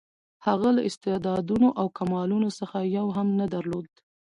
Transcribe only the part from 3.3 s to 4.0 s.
نه درلود.